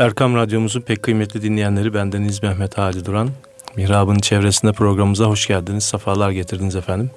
[0.00, 3.30] Erkam Radyomuzun pek kıymetli dinleyenleri bendeniz Mehmet Hadi Duran.
[3.76, 7.10] Mihrab'ın çevresinde programımıza hoş geldiniz, sefalar getirdiniz efendim.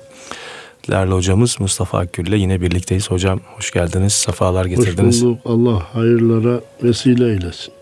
[0.89, 3.11] Değerli hocamız Mustafa Akgül ile yine birlikteyiz.
[3.11, 5.15] Hocam hoş geldiniz, sefalar getirdiniz.
[5.15, 5.39] Hoş bulduk.
[5.45, 7.73] Allah hayırlara vesile eylesin.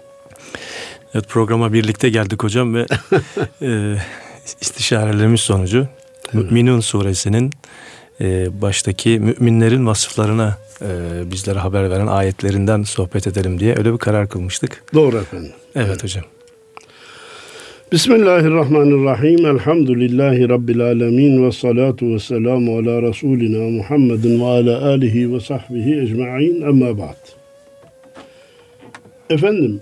[1.14, 2.86] Evet programa birlikte geldik hocam ve
[3.62, 3.98] e,
[4.62, 5.88] istişarelerimiz sonucu
[6.34, 6.52] evet.
[6.52, 7.52] Müminun suresinin
[8.22, 10.88] e, baştaki müminlerin vasıflarına e,
[11.32, 14.84] bizlere haber veren ayetlerinden sohbet edelim diye öyle bir karar kılmıştık.
[14.94, 15.52] Doğru efendim.
[15.76, 16.04] Evet, evet.
[16.04, 16.24] hocam.
[17.92, 19.46] Bismillahirrahmanirrahim.
[19.46, 26.02] Elhamdülillahi Rabbil alemin ve salatu ve selamu ala Resulina Muhammedin ve ala alihi ve sahbihi
[26.02, 27.42] ecma'in emma ba'd.
[29.30, 29.82] Efendim,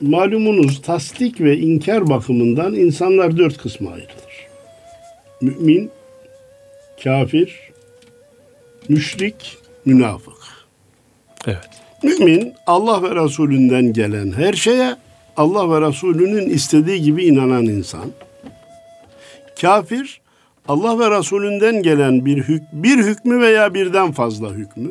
[0.00, 4.48] malumunuz tasdik ve inkar bakımından insanlar dört kısma ayrılır.
[5.40, 5.90] Mümin,
[7.04, 7.63] kafir,
[8.88, 10.38] müşrik, münafık.
[11.46, 11.68] Evet.
[12.02, 14.96] Mümin Allah ve Resulünden gelen her şeye
[15.36, 18.04] Allah ve Resulünün istediği gibi inanan insan.
[19.60, 20.20] Kafir
[20.68, 24.90] Allah ve Resulünden gelen bir hük bir hükmü veya birden fazla hükmü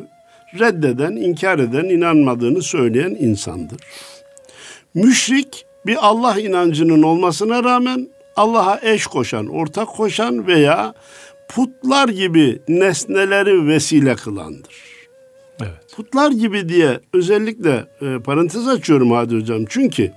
[0.58, 3.80] reddeden, inkar eden, inanmadığını söyleyen insandır.
[4.94, 10.94] Müşrik bir Allah inancının olmasına rağmen Allah'a eş koşan, ortak koşan veya
[11.48, 14.94] putlar gibi nesneleri vesile kılandır.
[15.60, 15.96] Evet.
[15.96, 19.64] Putlar gibi diye özellikle e, parantez açıyorum Hadi Hocam.
[19.68, 20.12] Çünkü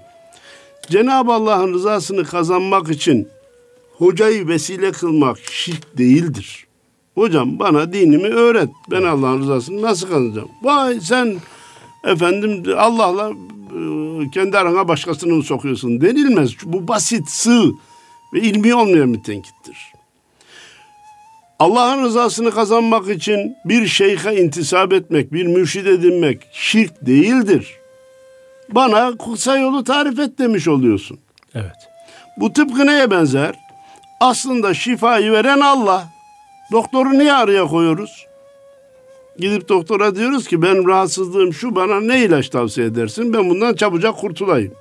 [0.89, 3.28] Cenab-ı Allah'ın rızasını kazanmak için
[3.97, 6.67] hocayı vesile kılmak şirk değildir.
[7.16, 8.69] Hocam bana dinimi öğret.
[8.91, 10.50] Ben Allah'ın rızasını nasıl kazanacağım?
[10.64, 11.38] Vay sen
[12.03, 13.80] efendim Allah'la e,
[14.34, 16.52] kendi arana başkasını mı sokuyorsun denilmez.
[16.64, 17.72] Bu basit, sığ
[18.34, 19.97] ve ilmi olmayan bir tenkittir.
[21.59, 27.80] Allah'ın rızasını kazanmak için bir şeyhe intisap etmek, bir mürşid edinmek şirk değildir.
[28.69, 31.19] Bana kısa yolu tarif et demiş oluyorsun.
[31.55, 31.89] Evet.
[32.38, 33.55] Bu tıpkı neye benzer?
[34.19, 36.08] Aslında şifayı veren Allah.
[36.72, 38.28] Doktoru niye araya koyuyoruz?
[39.40, 43.34] Gidip doktora diyoruz ki ben rahatsızlığım şu bana ne ilaç tavsiye edersin?
[43.34, 44.73] Ben bundan çabucak kurtulayım.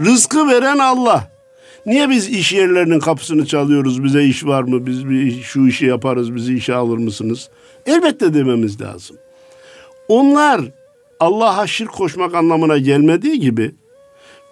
[0.00, 1.28] Rızkı veren Allah.
[1.86, 4.04] Niye biz iş yerlerinin kapısını çalıyoruz?
[4.04, 4.86] Bize iş var mı?
[4.86, 6.34] Biz bir şu işi yaparız.
[6.34, 7.48] Bizi işe alır mısınız?
[7.86, 9.16] Elbette dememiz lazım.
[10.08, 10.60] Onlar
[11.20, 13.72] Allah'a şirk koşmak anlamına gelmediği gibi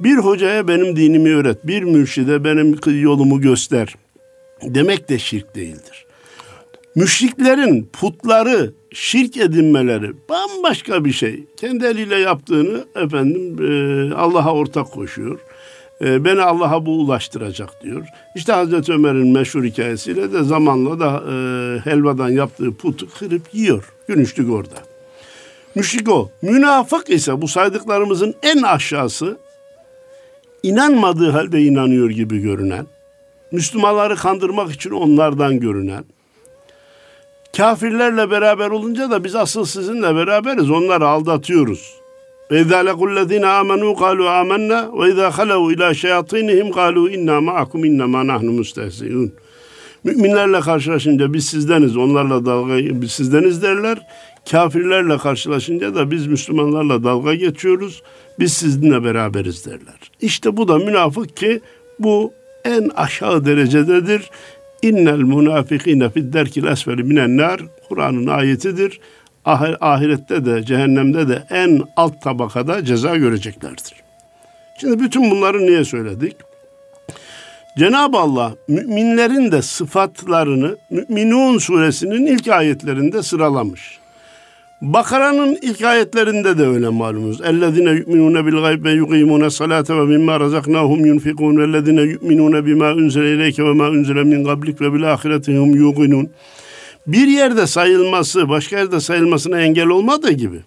[0.00, 3.94] bir hocaya benim dinimi öğret, bir mürşide benim yolumu göster
[4.62, 6.06] demek de şirk değildir.
[6.94, 11.44] Müşriklerin putları, şirk edinmeleri bambaşka bir şey.
[11.56, 15.38] Kendi eliyle yaptığını efendim e, Allah'a ortak koşuyor.
[16.00, 18.06] E, beni Allah'a bu ulaştıracak diyor.
[18.34, 21.34] İşte Hazreti Ömer'in meşhur hikayesiyle de zamanla da e,
[21.90, 23.92] helvadan yaptığı putu kırıp yiyor.
[24.08, 24.76] Günüşlük orada.
[25.74, 26.30] Müşrik o.
[26.42, 29.38] Münafık ise bu saydıklarımızın en aşağısı
[30.62, 32.86] inanmadığı halde inanıyor gibi görünen,
[33.52, 36.04] Müslümanları kandırmak için onlardan görünen,
[37.56, 41.97] kafirlerle beraber olunca da biz asıl sizinle beraberiz, onları aldatıyoruz.
[42.50, 48.52] İzâ lekullezîne âmenû kâlû âmennâ ve izâ halevû ilâ şeyatînihim kâlû innâ ma'akum innamâ nahnu
[48.52, 49.32] müstehzi'ûn.
[50.04, 53.98] Müminlerle karşılaşınca biz sizdeniz, onlarla dalga biz sizdeniz derler.
[54.50, 58.02] Kafirlerle karşılaşınca da biz Müslümanlarla dalga geçiyoruz.
[58.38, 60.10] Biz sizinle beraberiz derler.
[60.20, 61.60] İşte bu da münafık ki
[61.98, 62.32] bu
[62.64, 64.30] en aşağı derecededir.
[64.82, 69.00] İnnel münafikine fid derkil esfeli minen nar Kur'an'ın ayetidir.
[69.44, 73.94] Ahirette de cehennemde de en alt tabakada ceza göreceklerdir.
[74.80, 76.36] Şimdi bütün bunları niye söyledik?
[77.78, 83.98] Cenab-ı Allah müminlerin de sıfatlarını Müminun suresinin ilk ayetlerinde sıralamış.
[84.82, 87.40] Bakara'nın ilk ayetlerinde de öyle malumunuz.
[87.40, 92.92] Ellezine yu'minune bil gayb ve yuqimune salate ve mimma razaknahum yunfikun ve ellezine yu'minune bima
[92.92, 96.30] unzile ileyke ve ma unzile min qablik ve bil ahiretihum yuqinun.
[97.08, 100.60] Bir yerde sayılması, başka yerde sayılmasına engel olmadığı gibi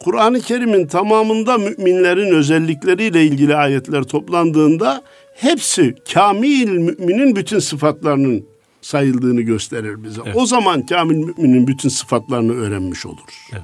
[0.00, 5.02] Kur'an-ı Kerim'in tamamında müminlerin özellikleriyle ilgili ayetler toplandığında
[5.34, 8.44] hepsi kamil müminin bütün sıfatlarının
[8.82, 10.20] sayıldığını gösterir bize.
[10.26, 10.36] Evet.
[10.36, 13.48] O zaman kamil müminin bütün sıfatlarını öğrenmiş oluruz.
[13.52, 13.62] Evet.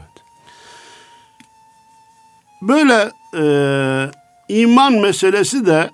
[2.63, 3.45] Böyle e,
[4.49, 5.91] iman meselesi de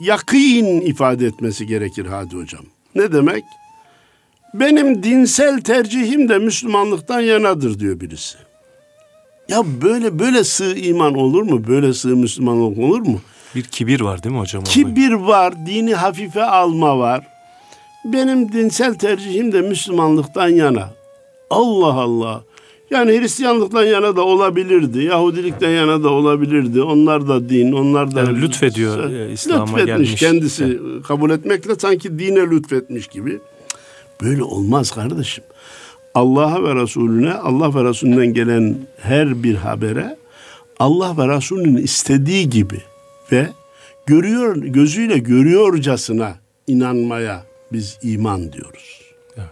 [0.00, 2.64] yakîn ifade etmesi gerekir Hadi Hocam.
[2.94, 3.44] Ne demek?
[4.60, 8.38] Benim dinsel tercihim de Müslümanlıktan yanadır diyor birisi.
[9.48, 11.62] Ya böyle böyle sığ iman olur mu?
[11.68, 13.20] Böyle sığ Müslümanlık olur mu?
[13.54, 14.64] Bir kibir var değil mi hocam?
[14.64, 17.26] Kibir var, dini hafife alma var.
[18.04, 20.90] Benim dinsel tercihim de Müslümanlıktan yana.
[21.50, 22.42] Allah Allah.
[22.90, 26.82] Yani Hristiyanlıktan yana da olabilirdi, Yahudilikten yana da olabilirdi.
[26.82, 30.20] Onlar da din, onlar da Yani lütfediyor, e, İslam'a lütfetmiş gelmiş.
[30.20, 33.38] kendisi kabul etmekle sanki dine lütfetmiş gibi.
[34.22, 35.44] Böyle olmaz kardeşim.
[36.14, 40.16] Allah'a ve Resulüne, Allah ve Resulünden gelen her bir habere
[40.78, 42.82] Allah ve Resulünün istediği gibi
[43.32, 43.48] ve
[44.06, 46.34] görüyor gözüyle görüyorcasına
[46.66, 47.42] inanmaya
[47.72, 49.00] biz iman diyoruz.
[49.36, 49.46] Evet.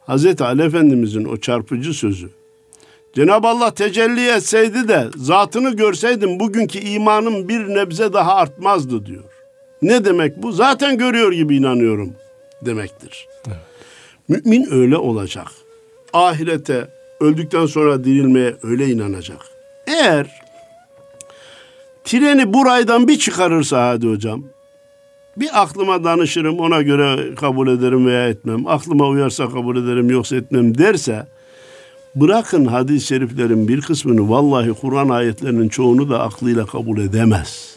[0.00, 2.30] Hazreti Ali Efendimizin o çarpıcı sözü.
[3.14, 9.24] Cenab-ı Allah tecelli etseydi de zatını görseydim bugünkü imanım bir nebze daha artmazdı diyor.
[9.82, 10.52] Ne demek bu?
[10.52, 12.12] Zaten görüyor gibi inanıyorum
[12.62, 13.28] demektir.
[14.28, 15.46] Mümin öyle olacak.
[16.12, 16.88] Ahirete,
[17.20, 19.40] öldükten sonra dirilmeye öyle inanacak.
[19.86, 20.26] Eğer
[22.04, 24.44] treni buraydan bir çıkarırsa hadi hocam,
[25.36, 28.66] bir aklıma danışırım ona göre kabul ederim veya etmem.
[28.66, 31.26] Aklıma uyarsa kabul ederim yoksa etmem derse
[32.14, 37.75] bırakın hadis-i şeriflerin bir kısmını vallahi Kur'an ayetlerinin çoğunu da aklıyla kabul edemez.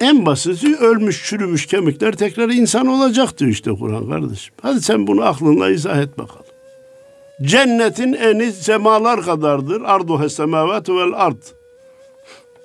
[0.00, 4.54] En basiti ölmüş çürümüş kemikler tekrar insan olacaktı işte Kur'an kardeşim.
[4.62, 6.46] Hadi sen bunu aklınla izah et bakalım.
[7.42, 9.82] Cennetin eni semalar kadardır.
[9.82, 11.42] Ardu semavat vel ard.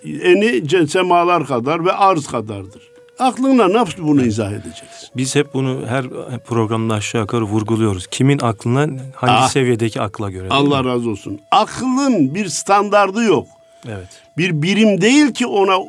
[0.03, 2.81] Eni semalar kadar ve arz kadardır.
[3.19, 5.09] Aklınla nasıl bunu izah edeceksin?
[5.17, 6.05] Biz hep bunu her
[6.47, 8.07] programda aşağı yukarı vurguluyoruz.
[8.07, 8.81] Kimin aklına
[9.15, 9.49] hangi Ah.
[9.49, 10.47] seviyedeki akla göre.
[10.49, 10.89] Allah mi?
[10.89, 11.39] razı olsun.
[11.51, 13.47] Aklın bir standardı yok.
[13.87, 14.07] Evet.
[14.37, 15.81] Bir birim değil ki ona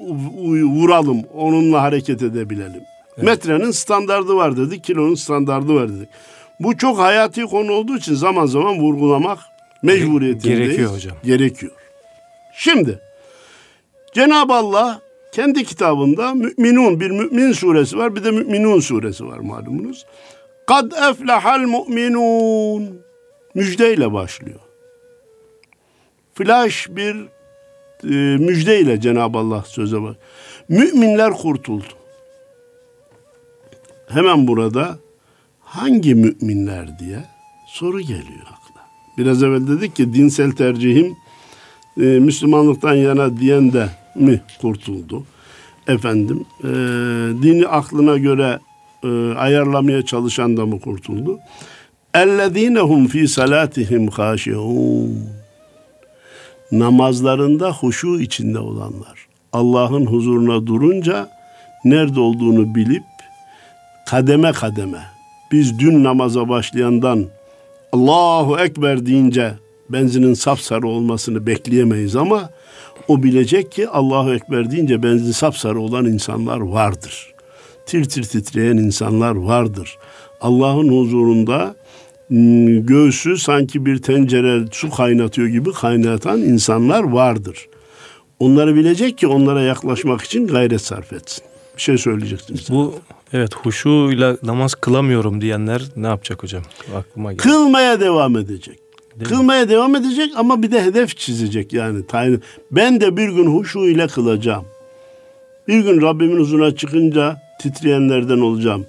[0.65, 2.83] vuralım, onunla hareket edebilelim.
[3.17, 6.09] Metrenin standardı var dedik, kilonun standardı var dedik.
[6.61, 9.39] Bu çok hayati konu olduğu için zaman zaman vurgulamak
[9.83, 10.61] mecburiyetindeyiz.
[10.61, 11.17] Gerekiyor hocam.
[11.25, 11.73] Gerekiyor.
[12.55, 12.99] Şimdi
[14.15, 15.01] Cenab-ı Allah
[15.33, 20.07] kendi kitabında Müminun bir Mümin suresi var, bir de Müminun suresi var malumunuz.
[20.67, 23.01] Kad eflehal mu'minun
[23.55, 24.61] müjdeyle başlıyor.
[26.35, 27.17] Flash bir
[28.40, 30.16] müjdeyle Cenab-ı Allah söze bak.
[30.70, 31.84] Müminler kurtuldu.
[34.08, 34.98] Hemen burada
[35.62, 37.20] hangi müminler diye
[37.68, 38.82] soru geliyor akla.
[39.18, 41.16] Biraz evvel dedik ki dinsel tercihim
[41.98, 45.24] e, Müslümanlıktan yana diyen de mi kurtuldu?
[45.88, 46.68] Efendim e,
[47.44, 48.60] dini aklına göre
[49.04, 51.40] e, ayarlamaya çalışan da mı kurtuldu?
[52.14, 55.40] اَلَّذ۪ينَهُمْ ف۪ي salatihim خَاشِعُونَ
[56.73, 59.27] namazlarında huşu içinde olanlar.
[59.53, 61.29] Allah'ın huzuruna durunca
[61.85, 63.05] nerede olduğunu bilip
[64.07, 65.03] kademe kademe
[65.53, 67.25] biz dün namaza başlayandan
[67.93, 69.55] Allahu Ekber deyince
[69.89, 72.51] benzinin sapsarı olmasını bekleyemeyiz ama
[73.09, 77.35] o bilecek ki Allahu Ekber deyince benzin sapsarı olan insanlar vardır.
[77.87, 79.99] Tir tir titreyen insanlar vardır.
[80.41, 81.75] Allah'ın huzurunda
[82.87, 87.69] göğsü sanki bir tencere su kaynatıyor gibi kaynatan insanlar vardır.
[88.39, 91.45] Onları bilecek ki onlara yaklaşmak için gayret sarf etsin.
[91.77, 92.75] Bir şey söyleyecektim size.
[92.75, 92.95] Bu
[93.33, 96.63] evet huşuyla namaz kılamıyorum diyenler ne yapacak hocam?
[96.97, 97.43] Aklıma geldi.
[97.43, 98.79] Kılmaya devam edecek.
[99.15, 99.37] Değil mi?
[99.37, 102.07] Kılmaya devam edecek ama bir de hedef çizecek yani.
[102.07, 102.43] Tayin.
[102.71, 104.65] Ben de bir gün huşu ile kılacağım.
[105.69, 108.87] Bir gün Rabbimin huzuruna çıkınca titreyenlerden olacağım.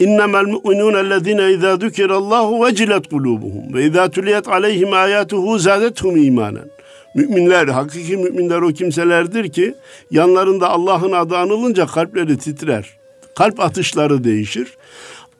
[0.00, 6.70] İnnemel mu'minun ellezine izâ zükirallahu vecilet kulubuhum ve izâ tuliyet aleyhim âyâtuhu zâdethum imanen.
[7.14, 9.74] Müminler, hakiki müminler o kimselerdir ki
[10.10, 12.96] yanlarında Allah'ın adı anılınca kalpleri titrer.
[13.34, 14.76] Kalp atışları değişir.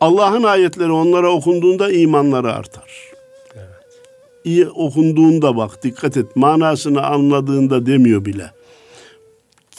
[0.00, 3.10] Allah'ın ayetleri onlara okunduğunda imanları artar.
[4.44, 8.50] İyi okunduğunda bak dikkat et manasını anladığında demiyor bile.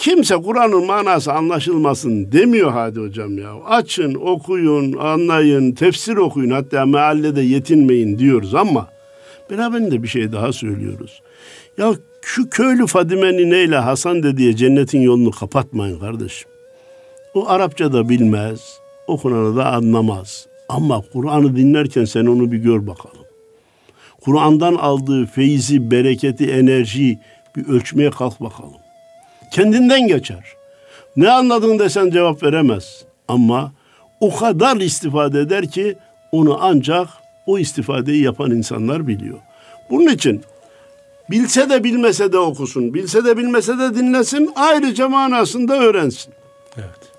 [0.01, 3.53] Kimse Kur'an'ın manası anlaşılmasın demiyor hadi hocam ya.
[3.65, 8.87] Açın, okuyun, anlayın, tefsir okuyun hatta meallede yetinmeyin diyoruz ama
[9.49, 11.21] beraberinde bir şey daha söylüyoruz.
[11.77, 16.49] Ya şu köylü Fadime nineyle Hasan dediye cennetin yolunu kapatmayın kardeşim.
[17.33, 20.47] O Arapça da bilmez, okunanı da anlamaz.
[20.69, 23.25] Ama Kur'an'ı dinlerken sen onu bir gör bakalım.
[24.21, 27.19] Kur'an'dan aldığı feyzi, bereketi, enerjiyi
[27.55, 28.80] bir ölçmeye kalk bakalım.
[29.51, 30.43] Kendinden geçer.
[31.15, 33.05] Ne anladın desen cevap veremez.
[33.27, 33.71] Ama
[34.19, 35.95] o kadar istifade eder ki
[36.31, 37.07] onu ancak
[37.45, 39.39] o istifadeyi yapan insanlar biliyor.
[39.89, 40.41] Bunun için
[41.31, 46.33] bilse de bilmese de okusun, bilse de bilmese de dinlesin, ayrıca manasında öğrensin.
[46.77, 47.11] Evet.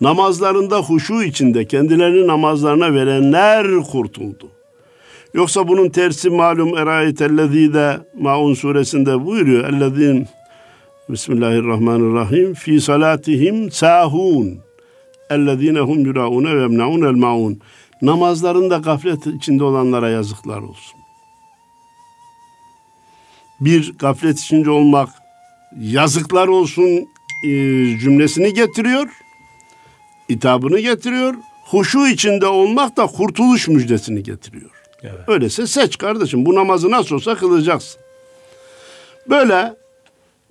[0.00, 4.48] Namazlarında huşu içinde kendilerini namazlarına verenler kurtuldu.
[5.34, 9.64] Yoksa bunun tersi malum erayetellezî de Maun suresinde buyuruyor.
[9.64, 10.28] Ellezîn
[11.08, 12.54] Bismillahirrahmanirrahim.
[12.54, 14.58] Fi salatihim sahun.
[15.30, 17.60] Ellezîne hum yuraûne ve yemnaûn el maun.
[18.02, 21.00] Namazlarında gaflet içinde olanlara yazıklar olsun.
[23.60, 25.08] bir gaflet içinde olmak
[25.80, 27.08] yazıklar olsun
[27.44, 27.48] e,
[27.98, 29.08] cümlesini getiriyor.
[30.30, 31.34] hitabını getiriyor.
[31.64, 34.70] Huşu içinde olmak da kurtuluş müjdesini getiriyor.
[35.02, 35.28] Evet.
[35.28, 36.46] Öyleyse seç kardeşim.
[36.46, 38.00] Bu namazı nasıl olsa kılacaksın.
[39.30, 39.81] Böyle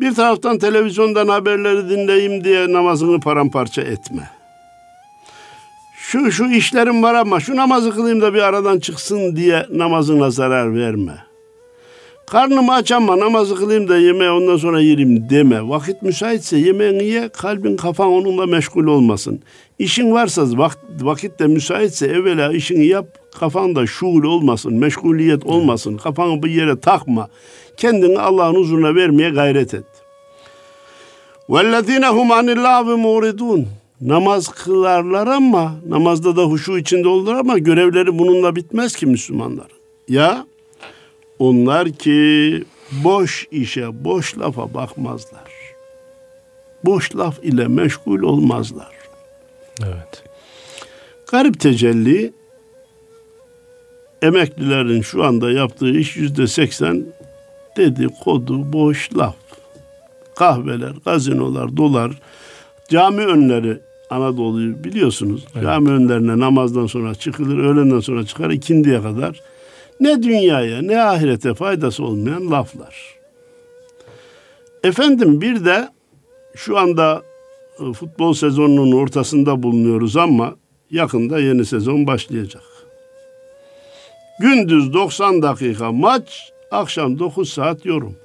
[0.01, 4.29] bir taraftan televizyondan haberleri dinleyeyim diye namazını paramparça etme.
[5.97, 10.75] Şu şu işlerim var ama şu namazı kılayım da bir aradan çıksın diye namazına zarar
[10.75, 11.13] verme.
[12.27, 15.69] Karnım aç ama namazı kılayım da yemeği ondan sonra yerim deme.
[15.69, 19.41] Vakit müsaitse yemeğini ye, kalbin kafan onunla meşgul olmasın.
[19.79, 20.69] İşin varsa
[21.01, 23.05] vakit de müsaitse evvela işini yap,
[23.39, 25.97] kafan da şuul olmasın, meşguliyet olmasın.
[25.97, 27.29] Kafanı bir yere takma
[27.76, 29.84] Kendini Allah'ın huzuruna vermeye gayret et.
[31.48, 33.64] وَالَّذ۪ينَ هُمْ عَنِ اللّٰهِ مُورِدُونَ
[34.00, 39.66] Namaz kılarlar ama namazda da huşu içinde olur ama görevleri bununla bitmez ki Müslümanlar.
[40.08, 40.46] Ya
[41.38, 45.52] onlar ki boş işe, boş lafa bakmazlar.
[46.84, 48.92] Boş laf ile meşgul olmazlar.
[49.82, 50.24] Evet.
[51.30, 52.32] Garip tecelli
[54.22, 57.06] emeklilerin şu anda yaptığı iş yüzde seksen
[57.77, 59.35] dedikodu, boş laf.
[60.35, 62.11] Kahveler, gazinolar, dolar,
[62.89, 65.45] cami önleri Anadolu'yu biliyorsunuz.
[65.55, 65.63] Evet.
[65.63, 69.41] Cami önlerine namazdan sonra çıkılır, öğlenden sonra çıkar ikindiye kadar.
[69.99, 72.95] Ne dünyaya ne ahirete faydası olmayan laflar.
[74.83, 75.89] Efendim bir de
[76.55, 77.21] şu anda
[77.79, 80.55] e, futbol sezonunun ortasında bulunuyoruz ama
[80.91, 82.63] yakında yeni sezon başlayacak.
[84.39, 88.15] Gündüz 90 dakika maç, akşam 9 saat yorum.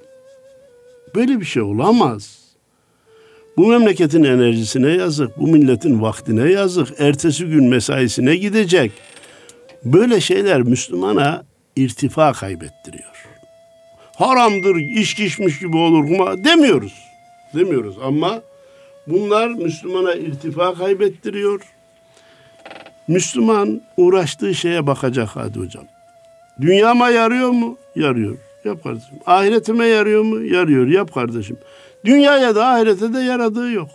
[1.15, 2.47] Böyle bir şey olamaz.
[3.57, 8.91] Bu memleketin enerjisine yazık, bu milletin vaktine yazık, ertesi gün mesaisine gidecek.
[9.85, 11.43] Böyle şeyler Müslümana
[11.75, 13.27] irtifa kaybettiriyor.
[14.15, 16.93] Haramdır, içki içmiş gibi olur mu demiyoruz.
[17.55, 18.41] Demiyoruz ama
[19.07, 21.61] bunlar Müslümana irtifa kaybettiriyor.
[23.07, 25.85] Müslüman uğraştığı şeye bakacak hadi hocam.
[26.61, 27.77] Dünyama yarıyor mu?
[27.96, 28.36] Yarıyor.
[28.64, 29.18] Yap kardeşim.
[29.26, 30.40] Ahiretime yarıyor mu?
[30.40, 30.86] Yarıyor.
[30.86, 31.56] Yap kardeşim.
[32.04, 33.88] Dünyaya da ahirete de yaradığı yok.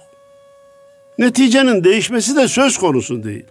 [1.17, 3.45] Neticenin değişmesi de söz konusu değil.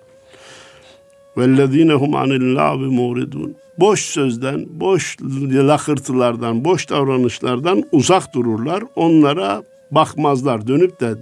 [1.37, 5.17] وَالَّذ۪ينَ هُمْ عَنِ اللّٰهِ مُورِدُونَ Boş sözden, boş
[5.53, 8.83] lakırtılardan, boş davranışlardan uzak dururlar.
[8.97, 10.67] Onlara bakmazlar.
[10.67, 11.15] Dönüp de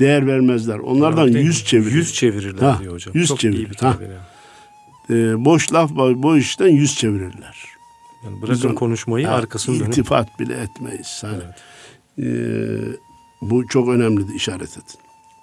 [0.00, 0.78] değer vermezler.
[0.78, 1.94] Onlardan ya, yüz çevirir.
[1.94, 3.14] Yüz çevirirler ha, diyor hocam.
[3.14, 3.58] Yüz Çok çevirir.
[3.58, 3.96] Iyi bir ha.
[5.10, 7.76] Ee, boş laf, boş işten yüz çevirirler.
[8.24, 9.88] Yani bırakın Biz konuşmayı ha, arkasını dönüp.
[9.88, 11.22] İltifat bile etmeyiz.
[11.22, 11.42] Hani.
[11.44, 11.54] Evet.
[12.18, 12.96] Ee,
[13.40, 15.00] bu çok önemli işaret edin.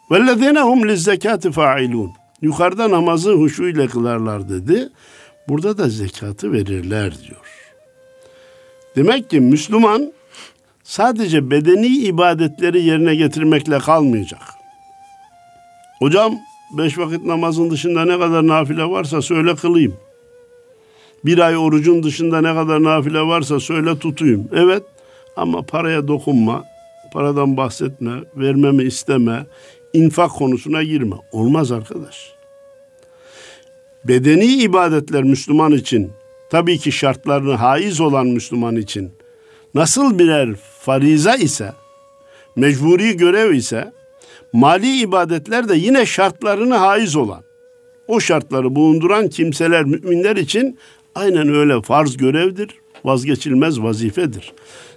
[0.09, 2.09] وَالَّذِينَ هُمْ لِزَّكَاتِ فَاِلُونَ
[2.41, 4.89] Yukarıda namazı huşu ile kılarlar dedi.
[5.47, 7.45] Burada da zekatı verirler diyor.
[8.95, 10.13] Demek ki Müslüman
[10.83, 14.41] sadece bedeni ibadetleri yerine getirmekle kalmayacak.
[15.99, 16.35] Hocam
[16.77, 19.95] beş vakit namazın dışında ne kadar nafile varsa söyle kılayım.
[21.24, 24.48] Bir ay orucun dışında ne kadar nafile varsa söyle tutuyum.
[24.52, 24.82] Evet
[25.36, 26.64] ama paraya dokunma,
[27.12, 29.46] paradan bahsetme, vermemi isteme,
[29.92, 31.16] infak konusuna girme.
[31.32, 32.32] Olmaz arkadaş.
[34.04, 36.12] Bedeni ibadetler Müslüman için,
[36.50, 39.10] tabii ki şartlarını haiz olan Müslüman için
[39.74, 41.72] nasıl birer fariza ise,
[42.56, 43.92] mecburi görev ise,
[44.52, 47.42] mali ibadetler de yine şartlarını haiz olan,
[48.08, 50.78] o şartları bulunduran kimseler, müminler için
[51.18, 52.68] aynen öyle farz görevdir,
[53.04, 54.52] vazgeçilmez vazifedir.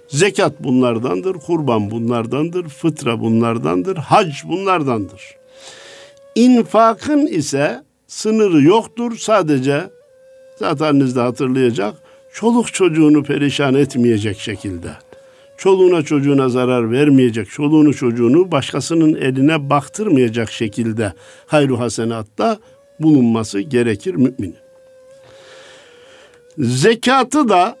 [0.08, 5.22] Zekat bunlardandır, kurban bunlardandır, fıtra bunlardandır, hac bunlardandır.
[6.34, 9.16] İnfakın ise sınırı yoktur.
[9.16, 9.90] Sadece
[10.56, 11.94] zaten de hatırlayacak.
[12.34, 14.90] Çoluk çocuğunu perişan etmeyecek şekilde.
[15.56, 21.12] Çoluğuna çocuğuna zarar vermeyecek, çoluğunu çocuğunu başkasının eline baktırmayacak şekilde
[21.46, 22.58] hayru hasenatta
[23.00, 24.61] bulunması gerekir müminin.
[26.58, 27.76] Zekatı da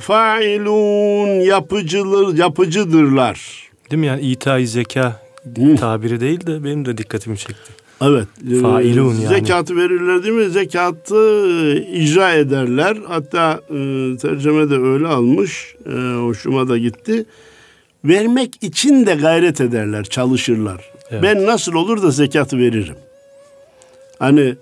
[0.00, 3.68] failun yapıcılar, yapıcıdırlar.
[3.90, 5.22] Değil mi yani itay zeka
[5.56, 5.76] Hı.
[5.76, 7.72] tabiri değil de benim de dikkatimi çekti.
[8.02, 8.28] Evet.
[8.62, 9.28] Failun yani.
[9.28, 10.50] Zekatı verirler değil mi?
[10.50, 12.96] Zekatı e, icra ederler.
[13.08, 13.76] Hatta e,
[14.16, 15.74] tercüme de öyle almış.
[15.86, 17.24] E, hoşuma da gitti.
[18.04, 20.90] Vermek için de gayret ederler, çalışırlar.
[21.10, 21.22] Evet.
[21.22, 22.96] Ben nasıl olur da zekatı veririm.
[24.18, 24.54] Hani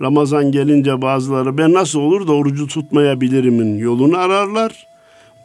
[0.00, 4.86] Ramazan gelince bazıları ben nasıl olur da orucu tutmayabilirimin yolunu ararlar.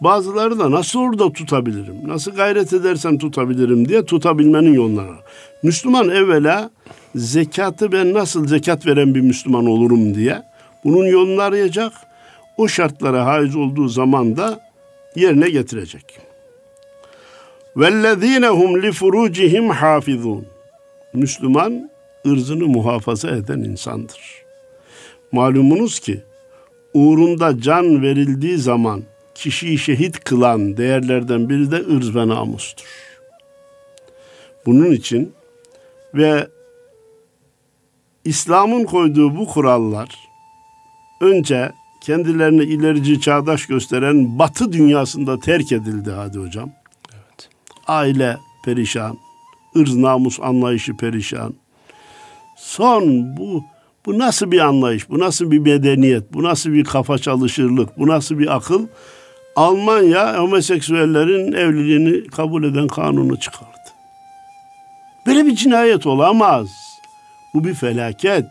[0.01, 5.19] Bazıları da nasıl olur da tutabilirim, nasıl gayret edersem tutabilirim diye tutabilmenin yolunu arar.
[5.63, 6.69] Müslüman evvela
[7.15, 10.43] zekatı ben nasıl zekat veren bir Müslüman olurum diye
[10.83, 11.93] bunun yolunu arayacak.
[12.57, 14.59] O şartlara haiz olduğu zaman da
[15.15, 16.19] yerine getirecek.
[17.75, 20.43] وَالَّذ۪ينَ هُمْ لِفُرُوجِهِمْ حَافِظُونَ
[21.13, 21.89] Müslüman
[22.25, 24.40] ırzını muhafaza eden insandır.
[25.32, 26.20] Malumunuz ki
[26.94, 29.02] uğrunda can verildiği zaman
[29.34, 32.86] kişiyi şehit kılan değerlerden biri de ırz ve namustur.
[34.66, 35.32] Bunun için
[36.14, 36.48] ve
[38.24, 40.08] İslam'ın koyduğu bu kurallar
[41.20, 41.72] önce
[42.02, 46.70] kendilerini ilerici çağdaş gösteren batı dünyasında terk edildi hadi hocam.
[47.14, 47.48] Evet.
[47.86, 49.18] Aile perişan,
[49.76, 51.54] ırz namus anlayışı perişan.
[52.56, 53.64] Son bu
[54.06, 58.38] bu nasıl bir anlayış, bu nasıl bir medeniyet, bu nasıl bir kafa çalışırlık, bu nasıl
[58.38, 58.86] bir akıl?
[59.56, 63.68] Almanya homoseksüellerin evliliğini kabul eden kanunu çıkardı.
[65.26, 66.68] Böyle bir cinayet olamaz.
[67.54, 68.44] Bu bir felaket.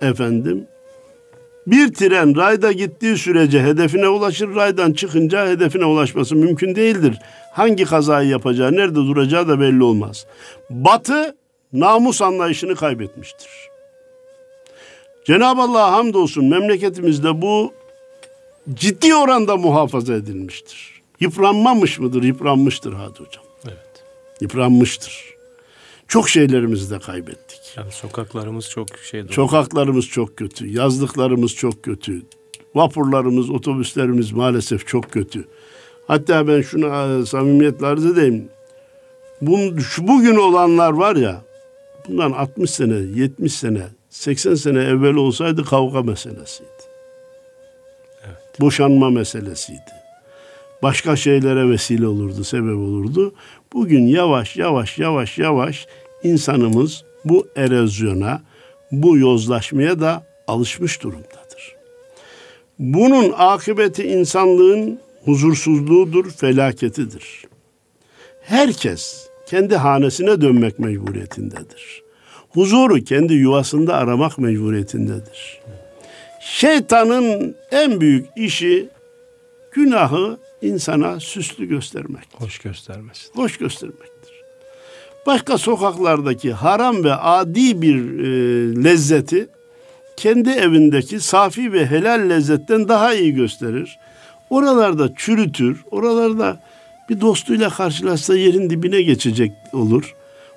[0.00, 0.66] Efendim,
[1.66, 7.18] bir tren rayda gittiği sürece hedefine ulaşır, raydan çıkınca hedefine ulaşması mümkün değildir.
[7.52, 10.26] Hangi kazayı yapacağı, nerede duracağı da belli olmaz.
[10.70, 11.36] Batı
[11.72, 13.50] namus anlayışını kaybetmiştir.
[15.26, 17.72] Cenab-ı Allah'a hamdolsun memleketimizde bu
[18.74, 21.02] ciddi oranda muhafaza edilmiştir.
[21.20, 22.22] Yıpranmamış mıdır?
[22.22, 23.44] Yıpranmıştır hadi hocam.
[23.64, 24.04] Evet.
[24.40, 25.34] Yıpranmıştır.
[26.08, 27.60] Çok şeylerimizi de kaybettik.
[27.76, 29.24] Yani sokaklarımız çok şey.
[29.30, 30.66] Sokaklarımız çok kötü.
[30.66, 32.22] Yazlıklarımız çok kötü.
[32.74, 35.44] Vapurlarımız, otobüslerimiz maalesef çok kötü.
[36.06, 38.48] Hatta ben şunu e, samimiyetle arz edeyim.
[39.80, 41.42] şu bugün olanlar var ya,
[42.08, 46.70] bundan 60 sene, 70 sene, 80 sene evvel olsaydı kavga meselesiydi.
[48.24, 48.60] Evet.
[48.60, 49.92] Boşanma meselesiydi.
[50.82, 53.34] Başka şeylere vesile olurdu, sebep olurdu.
[53.72, 55.86] Bugün yavaş yavaş yavaş yavaş
[56.22, 58.42] insanımız bu erozyona,
[58.92, 61.76] bu yozlaşmaya da alışmış durumdadır.
[62.78, 67.44] Bunun akıbeti insanlığın huzursuzluğudur, felaketidir.
[68.42, 72.05] Herkes kendi hanesine dönmek mecburiyetindedir.
[72.56, 75.60] Huzuru kendi yuvasında aramak mecburiyetindedir.
[76.40, 78.88] Şeytanın en büyük işi
[79.72, 82.24] günahı insana süslü göstermek.
[82.32, 83.28] Hoş göstermesi.
[83.34, 84.16] Hoş göstermek
[85.26, 89.48] başka sokaklardaki haram ve adi bir e, lezzeti
[90.16, 93.98] kendi evindeki safi ve helal lezzetten daha iyi gösterir.
[94.50, 96.60] Oralarda çürütür, oralarda
[97.08, 100.15] bir dostuyla karşılaşsa yerin dibine geçecek olur.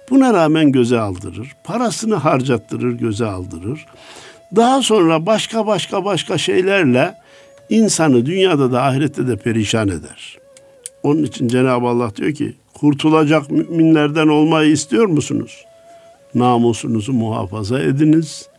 [0.09, 1.55] Buna rağmen göze aldırır.
[1.63, 3.85] Parasını harcattırır, göze aldırır.
[4.55, 7.15] Daha sonra başka başka başka şeylerle
[7.69, 10.37] insanı dünyada da ahirette de perişan eder.
[11.03, 15.65] Onun için Cenab-ı Allah diyor ki kurtulacak müminlerden olmayı istiyor musunuz?
[16.35, 18.49] Namusunuzu muhafaza ediniz.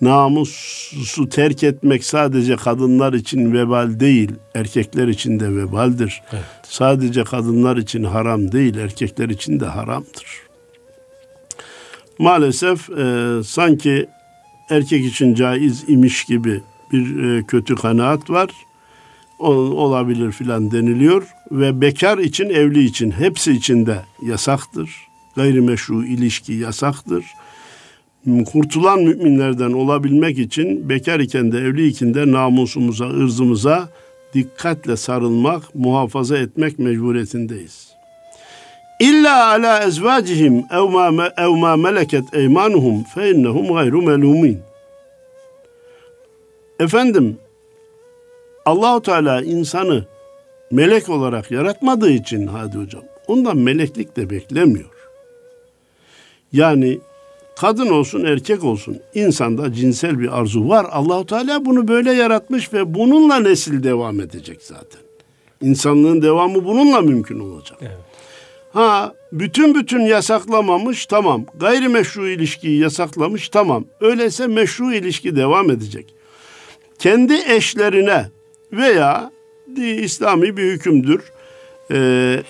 [0.00, 6.22] Namusu terk etmek sadece kadınlar için vebal değil, erkekler için de vebaldir.
[6.32, 6.42] Evet.
[6.62, 10.51] Sadece kadınlar için haram değil, erkekler için de haramdır.
[12.18, 14.06] Maalesef e, sanki
[14.70, 16.60] erkek için caiz imiş gibi
[16.92, 18.50] bir e, kötü kanaat var
[19.42, 24.90] olabilir filan deniliyor ve bekar için evli için hepsi için de yasaktır.
[25.36, 27.24] Gayrimeşru ilişki yasaktır.
[28.52, 33.88] Kurtulan müminlerden olabilmek için bekar iken de evli iken de namusumuza, ırzımıza
[34.34, 37.91] dikkatle sarılmak, muhafaza etmek mecburiyetindeyiz.
[39.02, 44.60] İlla ala ezvacihim ev ma ev ma meleket eymanuhum fe innahum gayru melumin.
[46.80, 47.36] Efendim
[48.64, 50.04] Allahu Teala insanı
[50.70, 54.90] melek olarak yaratmadığı için hadi hocam ondan meleklik de beklemiyor.
[56.52, 56.98] Yani
[57.56, 60.86] kadın olsun erkek olsun insanda cinsel bir arzu var.
[60.90, 65.00] Allahu Teala bunu böyle yaratmış ve bununla nesil devam edecek zaten.
[65.60, 67.78] İnsanlığın devamı bununla mümkün olacak.
[67.80, 68.11] Evet.
[68.72, 71.44] Ha bütün bütün yasaklamamış tamam.
[71.60, 73.84] Gayrimeşru ilişkiyi yasaklamış tamam.
[74.00, 76.14] Öyleyse meşru ilişki devam edecek.
[76.98, 78.26] Kendi eşlerine
[78.72, 79.30] veya
[79.76, 81.22] İslami bir hükümdür.
[81.90, 82.42] Ee,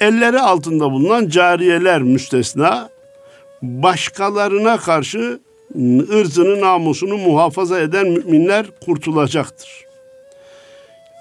[0.00, 2.90] elleri altında bulunan cariyeler müstesna
[3.62, 5.40] başkalarına karşı
[6.10, 9.84] ırzını namusunu muhafaza eden müminler kurtulacaktır.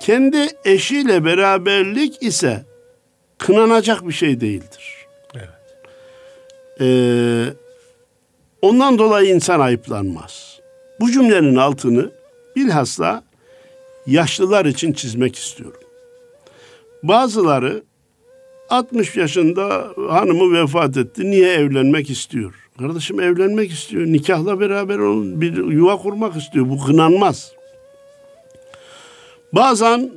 [0.01, 2.65] Kendi eşiyle beraberlik ise
[3.37, 5.05] kınanacak bir şey değildir.
[5.35, 5.49] Evet.
[6.81, 7.53] Ee,
[8.61, 10.59] ondan dolayı insan ayıplanmaz.
[10.99, 12.11] Bu cümlenin altını
[12.55, 13.23] bilhassa
[14.07, 15.81] yaşlılar için çizmek istiyorum.
[17.03, 17.83] Bazıları
[18.69, 21.31] 60 yaşında hanımı vefat etti.
[21.31, 22.53] Niye evlenmek istiyor?
[22.79, 24.05] Kardeşim evlenmek istiyor.
[24.05, 26.69] Nikahla beraber olun, bir yuva kurmak istiyor.
[26.69, 27.51] Bu kınanmaz.
[29.53, 30.11] Bazen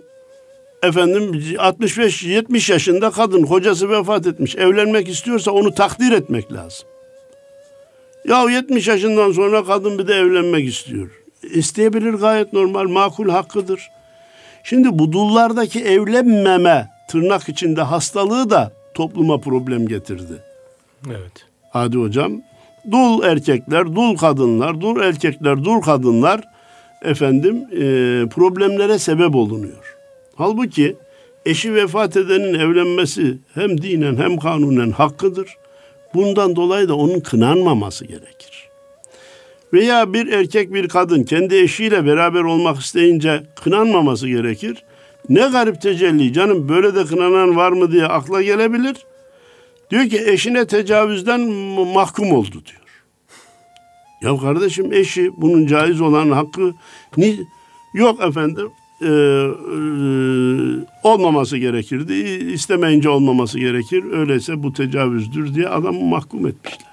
[0.83, 4.57] efendim 65-70 yaşında kadın kocası vefat etmiş.
[4.57, 6.89] Evlenmek istiyorsa onu takdir etmek lazım.
[8.29, 11.09] Ya 70 yaşından sonra kadın bir de evlenmek istiyor.
[11.43, 13.91] İsteyebilir gayet normal, makul hakkıdır.
[14.65, 20.43] Şimdi bu dullardaki evlenmeme tırnak içinde hastalığı da topluma problem getirdi.
[21.07, 21.33] Evet.
[21.71, 22.33] Hadi hocam.
[22.91, 26.41] Dul erkekler, dul kadınlar, dul erkekler, dul kadınlar
[27.03, 27.79] efendim e,
[28.29, 29.90] problemlere sebep olunuyor.
[30.41, 30.97] Halbuki
[31.47, 35.57] eşi vefat edenin evlenmesi hem dinen hem kanunen hakkıdır.
[36.15, 38.69] Bundan dolayı da onun kınanmaması gerekir.
[39.73, 44.85] Veya bir erkek bir kadın kendi eşiyle beraber olmak isteyince kınanmaması gerekir.
[45.29, 48.97] Ne garip tecelli canım böyle de kınanan var mı diye akla gelebilir.
[49.91, 51.41] Diyor ki eşine tecavüzden
[51.95, 53.05] mahkum oldu diyor.
[54.23, 56.73] Ya kardeşim eşi bunun caiz olan hakkı
[57.17, 57.37] ni
[57.95, 58.71] yok efendim
[59.03, 59.11] e, e,
[61.03, 62.15] olmaması gerekirdi.
[62.53, 64.05] İstemeyince olmaması gerekir.
[64.13, 66.91] Öyleyse bu tecavüzdür diye adamı mahkum etmişler.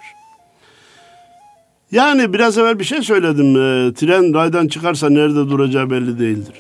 [1.92, 3.56] Yani biraz evvel bir şey söyledim.
[3.56, 6.56] E, tren raydan çıkarsa nerede duracağı belli değildir.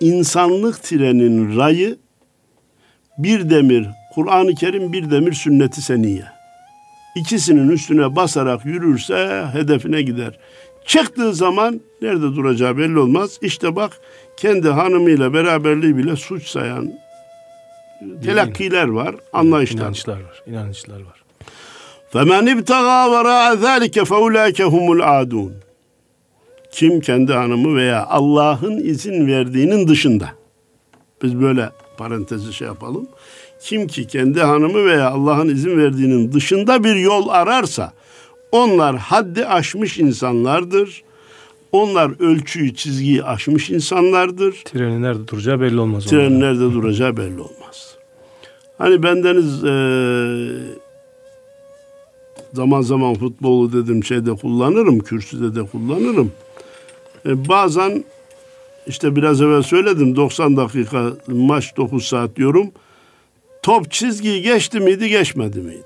[0.00, 1.98] İnsanlık trenin rayı
[3.18, 6.24] bir demir Kur'an-ı Kerim bir demir sünneti seniye.
[7.16, 10.38] İkisinin üstüne basarak yürürse hedefine gider.
[10.86, 13.38] Çıktığı zaman nerede duracağı belli olmaz.
[13.42, 14.00] İşte bak
[14.39, 16.93] kendi hanımıyla beraberliği bile suç sayan
[18.25, 19.81] telakkiler var, anlayışlar.
[19.81, 20.43] İnançlar var.
[20.47, 21.25] İnançlar var.
[22.13, 25.51] فَمَنْ اِبْتَغَى وَرَاءَ ذَٰلِكَ فَاُولَٰئِكَ هُمُ الْعَادُونَ
[26.71, 30.29] Kim kendi hanımı veya Allah'ın izin verdiğinin dışında.
[31.23, 33.07] Biz böyle parantezi şey yapalım.
[33.61, 37.93] Kim ki kendi hanımı veya Allah'ın izin verdiğinin dışında bir yol ararsa
[38.51, 41.03] onlar haddi aşmış insanlardır.
[41.72, 44.62] Onlar ölçüyü, çizgiyi aşmış insanlardır.
[44.64, 46.04] Trenin nerede duracağı belli olmaz.
[46.04, 47.96] Trenin nerede duracağı belli olmaz.
[48.78, 49.74] Hani bendeniz e,
[52.52, 56.32] zaman zaman futbolu dedim şeyde kullanırım, kürsüde de kullanırım.
[57.26, 58.04] E, bazen
[58.86, 62.70] işte biraz evvel söyledim 90 dakika maç 9 saat diyorum.
[63.62, 65.82] Top çizgiyi geçti miydi geçmedi miydi?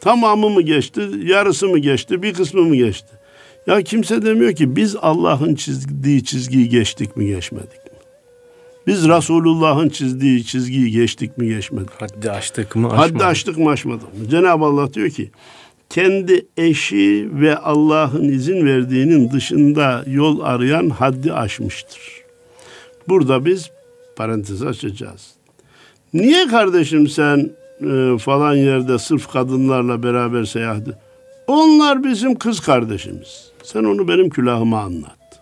[0.00, 3.15] Tamamı mı geçti, yarısı mı geçti, bir kısmı mı geçti?
[3.66, 7.98] Ya kimse demiyor ki biz Allah'ın çizdiği çizgiyi geçtik mi geçmedik mi?
[8.86, 12.08] Biz Resulullah'ın çizdiği çizgiyi geçtik mi geçmedik mi?
[12.08, 14.28] Haddi aştık mı aşmadık Haddi aştık mı aşmadık mı?
[14.28, 15.30] Cenab-ı Allah diyor ki
[15.90, 22.22] kendi eşi ve Allah'ın izin verdiğinin dışında yol arayan haddi aşmıştır.
[23.08, 23.70] Burada biz
[24.16, 25.30] parantez açacağız.
[26.14, 27.50] Niye kardeşim sen
[27.80, 30.88] e, falan yerde sırf kadınlarla beraber seyahat
[31.46, 33.50] Onlar bizim kız kardeşimiz.
[33.66, 35.40] Sen onu benim külahıma anlat.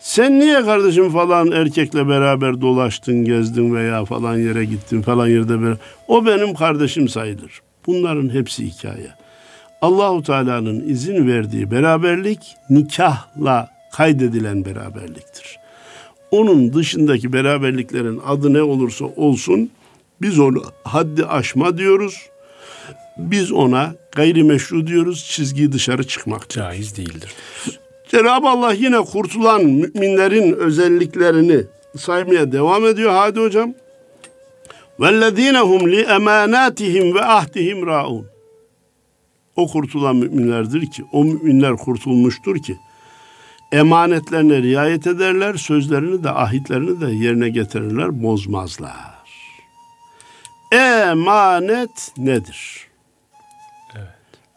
[0.00, 5.78] Sen niye kardeşim falan erkekle beraber dolaştın, gezdin veya falan yere gittin, falan yerde beraber.
[6.08, 7.62] O benim kardeşim sayılır.
[7.86, 9.08] Bunların hepsi hikaye.
[9.82, 15.58] Allahu Teala'nın izin verdiği beraberlik nikahla kaydedilen beraberliktir.
[16.30, 19.70] Onun dışındaki beraberliklerin adı ne olursa olsun
[20.22, 22.31] biz onu haddi aşma diyoruz.
[23.17, 25.25] Biz ona gayrimeşru diyoruz.
[25.29, 26.49] Çizgiyi dışarı çıkmak.
[26.49, 27.31] Caiz değildir.
[28.11, 31.63] Cenab-ı Allah yine kurtulan müminlerin özelliklerini
[31.97, 33.11] saymaya devam ediyor.
[33.11, 33.73] Hadi hocam.
[34.99, 38.23] وَالَّذ۪ينَ هُمْ لِاَمَانَاتِهِمْ وَاَهْدِهِمْ رَاُونَ
[39.55, 42.77] O kurtulan müminlerdir ki, o müminler kurtulmuştur ki,
[43.71, 49.17] emanetlerine riayet ederler, sözlerini de, ahitlerini de yerine getirirler, bozmazlar.
[50.71, 52.87] Emanet nedir?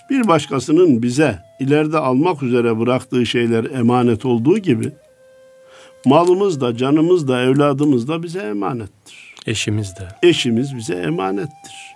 [0.09, 4.91] Bir başkasının bize ileride almak üzere bıraktığı şeyler emanet olduğu gibi
[6.05, 9.35] malımız da, canımız da, evladımız da bize emanettir.
[9.47, 10.07] Eşimiz de.
[10.27, 11.95] Eşimiz bize emanettir.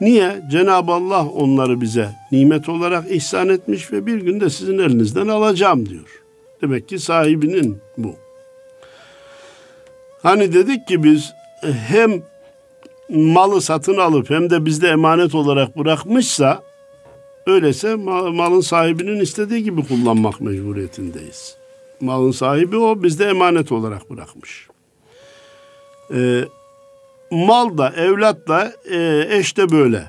[0.00, 0.42] Niye?
[0.50, 6.22] Cenab-ı Allah onları bize nimet olarak ihsan etmiş ve bir günde sizin elinizden alacağım diyor.
[6.62, 8.14] Demek ki sahibinin bu.
[10.22, 11.32] Hani dedik ki biz
[11.88, 12.22] hem
[13.08, 16.62] malı satın alıp hem de bizde emanet olarak bırakmışsa
[17.46, 21.56] öyleyse malın sahibinin istediği gibi kullanmak mecburiyetindeyiz.
[22.00, 24.68] Malın sahibi o bizde emanet olarak bırakmış.
[26.14, 26.44] Ee,
[27.30, 30.08] mal da evlat da e, eş de böyle.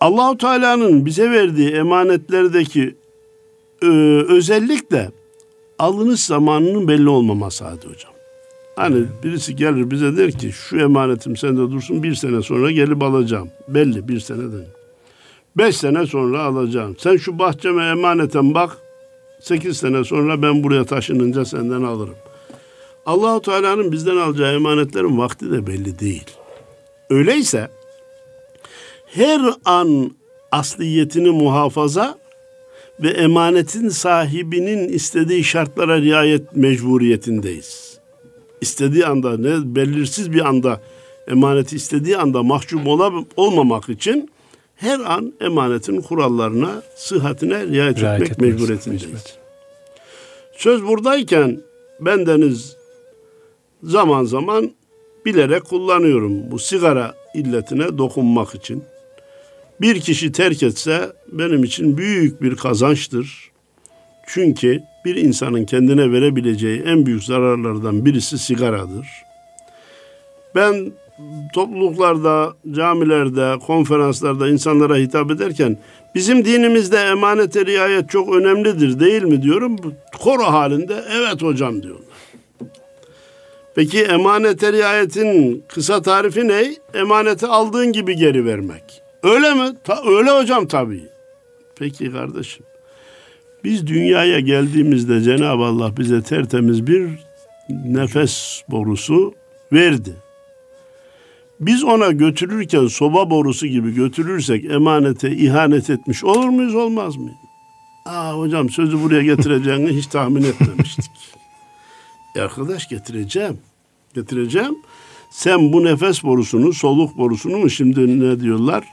[0.00, 2.94] Allahu Teala'nın bize verdiği emanetlerdeki
[3.82, 3.86] e,
[4.28, 5.10] özellik de
[5.78, 8.12] alınış zamanının belli olmaması hadi hocam.
[8.76, 13.48] Hani birisi gelir bize der ki şu emanetim sende dursun bir sene sonra gelip alacağım.
[13.68, 14.81] Belli bir seneden.
[15.56, 16.96] Beş sene sonra alacağım.
[16.98, 18.78] Sen şu bahçeme emaneten bak.
[19.40, 22.14] Sekiz sene sonra ben buraya taşınınca senden alırım.
[23.06, 26.26] Allahu Teala'nın bizden alacağı emanetlerin vakti de belli değil.
[27.10, 27.68] Öyleyse
[29.06, 30.10] her an
[30.52, 32.18] asliyetini muhafaza
[33.00, 37.98] ve emanetin sahibinin istediği şartlara riayet mecburiyetindeyiz.
[38.60, 40.80] İstediği anda ne belirsiz bir anda
[41.28, 42.86] emaneti istediği anda mahcup
[43.36, 44.31] olmamak için
[44.82, 49.38] her an emanetin kurallarına, sıhhatine riayet, riayet etmek mecburiyetindeyiz.
[50.56, 51.60] Söz buradayken
[52.00, 52.76] bendeniz
[53.82, 54.72] zaman zaman
[55.26, 58.84] bilerek kullanıyorum bu sigara illetine dokunmak için.
[59.80, 63.50] Bir kişi terk etse benim için büyük bir kazançtır.
[64.26, 69.06] Çünkü bir insanın kendine verebileceği en büyük zararlardan birisi sigaradır.
[70.54, 70.92] Ben
[71.54, 75.78] topluluklarda, camilerde, konferanslarda insanlara hitap ederken
[76.14, 79.76] bizim dinimizde emanete riayet çok önemlidir değil mi diyorum.
[80.20, 82.06] Koro halinde evet hocam diyorlar.
[83.74, 86.74] Peki emanete riayetin kısa tarifi ne?
[86.94, 89.02] Emaneti aldığın gibi geri vermek.
[89.22, 89.76] Öyle mi?
[89.84, 91.02] Ta, öyle hocam tabii.
[91.76, 92.64] Peki kardeşim.
[93.64, 97.10] Biz dünyaya geldiğimizde Cenab-ı Allah bize tertemiz bir
[97.68, 99.34] nefes borusu
[99.72, 100.12] verdi.
[101.62, 107.30] Biz ona götürürken soba borusu gibi götürürsek emanete ihanet etmiş olur muyuz olmaz mı?
[108.06, 111.10] Aa hocam sözü buraya getireceğini hiç tahmin etmemiştik.
[112.36, 113.58] E arkadaş getireceğim.
[114.14, 114.76] Getireceğim.
[115.30, 118.84] Sen bu nefes borusunu, soluk borusunu mu şimdi ne diyorlar?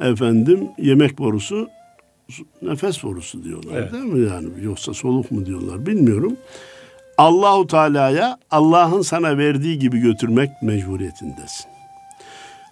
[0.00, 1.68] Efendim yemek borusu,
[2.62, 3.92] nefes borusu diyorlar evet.
[3.92, 4.48] değil mi yani?
[4.62, 6.36] Yoksa soluk mu diyorlar bilmiyorum.
[7.18, 11.79] Allahu Teala'ya Allah'ın sana verdiği gibi götürmek mecburiyetindesin.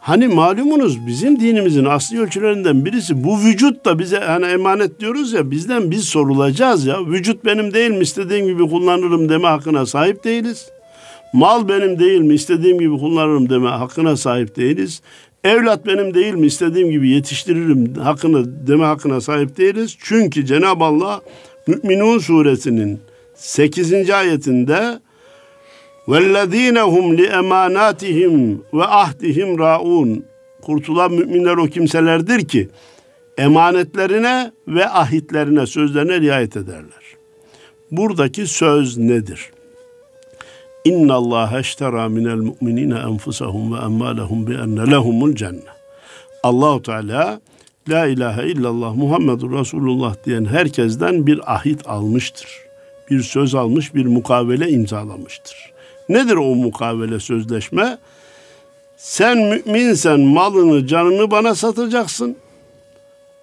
[0.09, 5.51] Hani malumunuz bizim dinimizin asli ölçülerinden birisi bu vücut da bize hani emanet diyoruz ya
[5.51, 7.07] bizden biz sorulacağız ya.
[7.07, 10.69] Vücut benim değil mi istediğim gibi kullanırım deme hakkına sahip değiliz.
[11.33, 15.03] Mal benim değil mi istediğim gibi kullanırım deme hakkına sahip değiliz.
[15.45, 19.97] Evlat benim değil mi istediğim gibi yetiştiririm hakkını deme hakkına sahip değiliz.
[20.03, 21.21] Çünkü Cenab-ı Allah
[21.67, 23.01] Müminun suresinin
[23.35, 24.11] 8.
[24.11, 24.99] ayetinde
[26.08, 30.26] وَالَّذ۪ينَ هُمْ لِاَمَانَاتِهِمْ وَاَهْدِهِمْ raun
[30.62, 32.70] Kurtulan müminler o kimselerdir ki
[33.38, 37.04] emanetlerine ve ahitlerine, sözlerine riayet ederler.
[37.92, 39.52] Buradaki söz nedir?
[40.86, 45.64] İnna Allah eştera minel mu'minine enfusahum ve emmalahum bi enne lehumul cennet.
[46.44, 47.42] Allahu Teala
[47.90, 52.48] La ilahe illallah Muhammedur Resulullah diyen herkesten bir ahit almıştır.
[53.10, 55.74] Bir söz almış, bir mukavele imzalamıştır.
[56.09, 57.99] Nedir o mukavele sözleşme?
[58.97, 62.37] Sen müminsen malını canını bana satacaksın.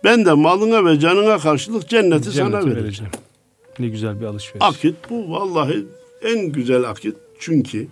[0.04, 2.84] Ben de malına ve canına karşılık cenneti, cenneti sana vereceğim.
[2.84, 3.12] vereceğim.
[3.80, 4.62] Ne güzel bir alışveriş.
[4.66, 5.86] Akit bu vallahi
[6.24, 7.16] en güzel akit.
[7.40, 7.88] Çünkü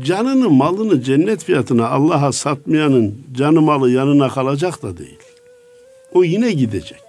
[0.00, 5.18] canını malını cennet fiyatına Allah'a satmayanın canı malı yanına kalacak da değil.
[6.12, 7.03] O yine gidecek.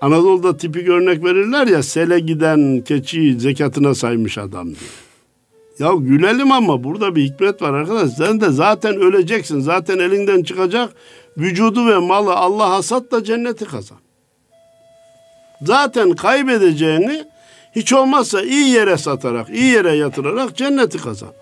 [0.00, 4.90] Anadolu'da tipik örnek verirler ya sele giden keçi zekatına saymış adam diye.
[5.78, 8.12] Ya gülelim ama burada bir hikmet var arkadaş.
[8.12, 9.60] Sen de zaten öleceksin.
[9.60, 10.92] Zaten elinden çıkacak.
[11.38, 13.98] Vücudu ve malı Allah'a sat da cenneti kazan.
[15.62, 17.24] Zaten kaybedeceğini
[17.76, 21.32] hiç olmazsa iyi yere satarak, iyi yere yatırarak cenneti kazan.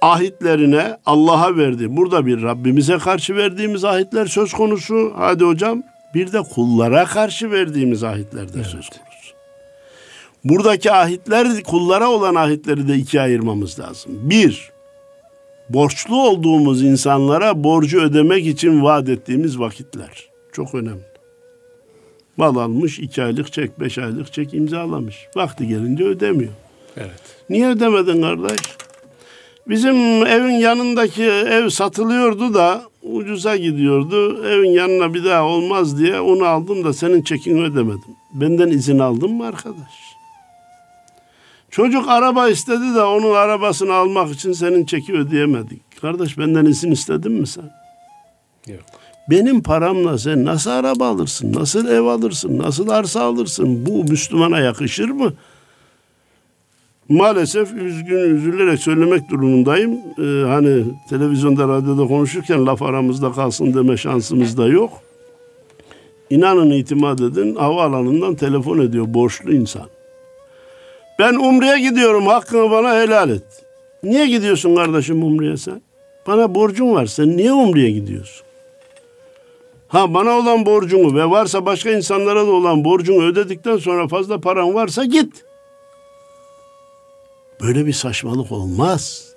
[0.00, 1.96] Ahitlerine Allah'a verdi.
[1.96, 5.12] Burada bir Rabbimize karşı verdiğimiz ahitler söz konusu.
[5.16, 5.82] Hadi hocam
[6.14, 8.66] bir de kullara karşı verdiğimiz ahitlerde evet.
[8.66, 9.34] söz konusu.
[10.44, 14.12] Buradaki ahitler kullara olan ahitleri de ikiye ayırmamız lazım.
[14.22, 14.72] Bir,
[15.68, 20.28] borçlu olduğumuz insanlara borcu ödemek için vaat ettiğimiz vakitler.
[20.52, 21.14] Çok önemli.
[22.36, 25.28] Mal almış iki aylık çek, beş aylık çek imzalamış.
[25.36, 26.52] Vakti gelince ödemiyor.
[26.96, 27.22] Evet.
[27.50, 28.60] Niye ödemedin kardeş?
[29.68, 34.46] Bizim evin yanındaki ev satılıyordu da ucuza gidiyordu.
[34.46, 38.16] Evin yanına bir daha olmaz diye onu aldım da senin çekini ödemedim.
[38.34, 40.14] Benden izin aldın mı arkadaş?
[41.70, 46.00] Çocuk araba istedi de onun arabasını almak için senin çeki ödeyemedik.
[46.00, 47.70] Kardeş benden izin istedin mi sen?
[48.68, 48.80] Yok.
[49.30, 53.86] Benim paramla sen nasıl araba alırsın, nasıl ev alırsın, nasıl arsa alırsın?
[53.86, 55.32] Bu Müslümana yakışır mı?
[57.08, 59.92] Maalesef üzgün üzülerek söylemek durumundayım.
[60.18, 64.92] Ee, hani televizyonda, radyoda konuşurken laf aramızda kalsın deme şansımız da yok.
[66.30, 69.86] İnanın itimat edin havaalanından telefon ediyor borçlu insan.
[71.18, 73.64] Ben Umre'ye gidiyorum hakkını bana helal et.
[74.02, 75.82] Niye gidiyorsun kardeşim Umre'ye sen?
[76.26, 78.46] Bana borcun var sen niye Umre'ye gidiyorsun?
[79.88, 84.74] Ha bana olan borcunu ve varsa başka insanlara da olan borcunu ödedikten sonra fazla paran
[84.74, 85.44] varsa git.
[87.62, 89.34] Böyle bir saçmalık olmaz.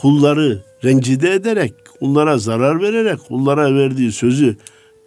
[0.00, 4.56] Kulları rencide ederek, kullara zarar vererek, kullara verdiği sözü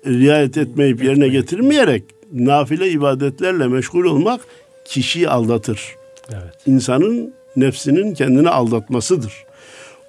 [0.05, 2.03] riayet etmeyip yerine getirmeyerek
[2.33, 4.41] nafile ibadetlerle meşgul olmak
[4.85, 5.95] kişiyi aldatır.
[6.29, 6.53] Evet.
[6.65, 9.33] İnsanın nefsinin kendini aldatmasıdır.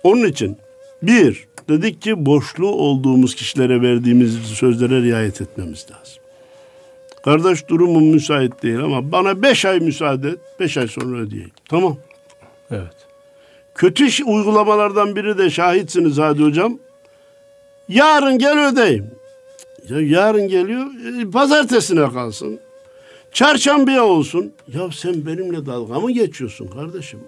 [0.02, 0.56] Onun için
[1.02, 6.23] bir, dedik ki borçlu olduğumuz kişilere verdiğimiz sözlere riayet etmemiz lazım.
[7.24, 11.50] Kardeş durumum müsait değil ama bana beş ay müsaade et, beş ay sonra ödeyeyim.
[11.68, 11.96] Tamam.
[12.70, 12.94] Evet.
[13.74, 16.78] Kötü uygulamalardan biri de şahitsiniz Hadi Hocam.
[17.88, 19.10] Yarın gel ödeyim.
[19.88, 20.86] Ya yarın geliyor,
[21.20, 22.60] e, pazartesine kalsın.
[23.32, 24.52] Çarşambaya olsun.
[24.74, 27.20] Ya sen benimle dalga mı geçiyorsun kardeşim?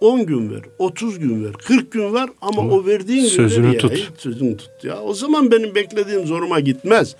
[0.00, 3.98] 10 gün ver, 30 gün ver, 40 gün ver ama o verdiğin Sözünü günleri tut.
[3.98, 5.00] Ya, sözünü tut ya.
[5.00, 7.16] O zaman benim beklediğim zoruma gitmez.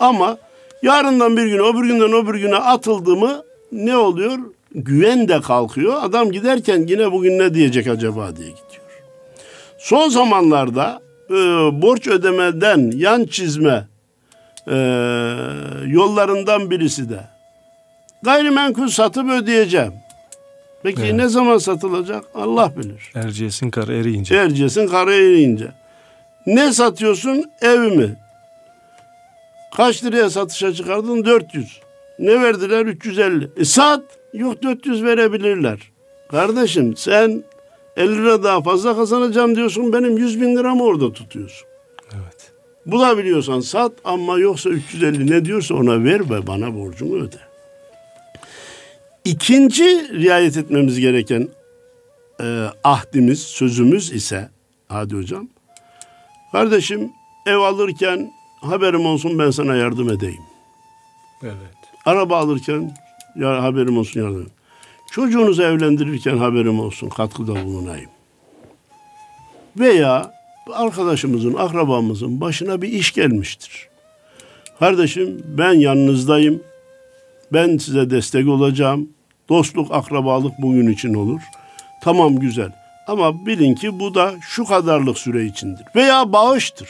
[0.00, 0.38] Ama
[0.82, 4.38] yarından bir güne, öbür günden öbür güne atıldı mı ne oluyor?
[4.74, 5.94] Güven de kalkıyor.
[6.02, 8.82] Adam giderken yine bugün ne diyecek acaba diye gidiyor.
[9.78, 11.34] Son zamanlarda e,
[11.82, 13.86] borç ödemeden yan çizme
[14.66, 14.76] e,
[15.86, 17.20] yollarından birisi de
[18.22, 19.92] gayrimenkul satıp ödeyeceğim.
[20.82, 21.14] Peki Evet.
[21.14, 22.24] ne zaman satılacak?
[22.34, 23.10] Allah bilir.
[23.14, 24.34] Erciyes'in karı eriyince.
[24.36, 25.68] Ercesin karaya inince.
[26.46, 27.44] Ne satıyorsun?
[27.60, 28.16] Evimi.
[29.76, 31.24] Kaç liraya satışa çıkardın?
[31.24, 31.80] 400.
[32.18, 32.86] Ne verdiler?
[32.86, 33.50] 350.
[33.56, 34.02] E sat.
[34.34, 35.78] Yok 400 verebilirler.
[36.30, 37.44] Kardeşim sen
[37.96, 39.92] 50 lira daha fazla kazanacağım diyorsun.
[39.92, 41.68] Benim 100 bin liramı orada tutuyorsun.
[42.14, 42.52] Evet.
[42.86, 47.36] Bulabiliyorsan sat ama yoksa 350 ne diyorsa ona ver ve bana borcumu öde.
[49.24, 51.48] İkinci riayet etmemiz gereken
[52.40, 54.48] e, ahdimiz, sözümüz ise
[54.88, 55.48] hadi hocam.
[56.52, 57.10] Kardeşim
[57.46, 60.42] ev alırken haberim olsun ben sana yardım edeyim.
[61.42, 61.78] Evet.
[62.04, 62.96] Araba alırken
[63.36, 64.50] ya haberim olsun yardım.
[65.10, 68.10] Çocuğunuzu evlendirirken haberim olsun katkıda bulunayım.
[69.78, 70.34] Veya
[70.72, 73.88] arkadaşımızın, akrabamızın başına bir iş gelmiştir.
[74.78, 76.62] Kardeşim ben yanınızdayım.
[77.52, 79.08] Ben size destek olacağım.
[79.48, 81.40] Dostluk, akrabalık bugün için olur.
[82.02, 82.72] Tamam güzel.
[83.06, 85.84] Ama bilin ki bu da şu kadarlık süre içindir.
[85.96, 86.88] Veya bağıştır.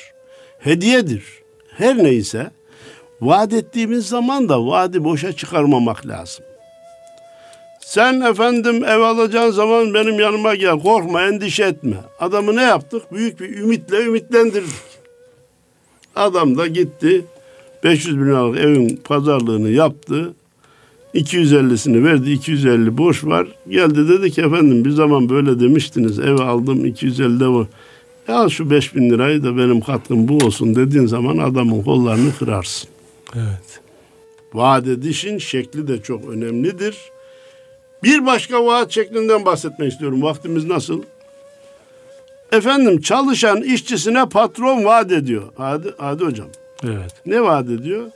[0.59, 1.25] Hediyedir.
[1.79, 2.51] Her neyse
[3.21, 6.45] vaat ettiğimiz zaman da vaadi boşa çıkarmamak lazım.
[7.81, 10.79] Sen efendim ev alacağın zaman benim yanıma gel.
[10.81, 11.97] Korkma, endişe etme.
[12.21, 13.13] Adamı ne yaptık?
[13.13, 14.71] Büyük bir ümitle ümitlendirdik.
[16.17, 17.25] Adam da gitti.
[17.85, 20.35] 500 bin liralık evin pazarlığını yaptı.
[21.15, 22.31] 250'sini verdi.
[22.31, 23.49] 250 boş var.
[23.69, 26.19] Geldi dedi ki efendim bir zaman böyle demiştiniz.
[26.19, 27.67] Ev aldım 250 de var.
[28.29, 32.91] Ya şu 5000 lirayı da benim katkım bu olsun dediğin zaman adamın kollarını kırarsın.
[33.35, 33.81] Evet.
[34.53, 36.97] Vaat edişin şekli de çok önemlidir.
[38.03, 40.23] Bir başka vaat şeklinden bahsetmek istiyorum.
[40.23, 41.03] Vaktimiz nasıl?
[42.53, 45.43] Efendim çalışan işçisine patron vaat ediyor.
[45.57, 46.49] Hadi, hadi hocam.
[46.85, 47.13] Evet.
[47.27, 48.11] Ne vaat ediyor?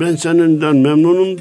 [0.00, 1.40] Ben seninden memnunum.